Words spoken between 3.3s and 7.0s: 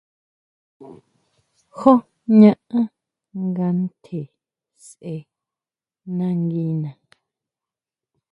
nga ntje sʼe nanguiná?